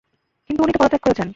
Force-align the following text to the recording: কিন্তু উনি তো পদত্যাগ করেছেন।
কিন্তু 0.49 0.61
উনি 0.63 0.73
তো 0.73 0.79
পদত্যাগ 0.81 1.01
করেছেন। 1.01 1.29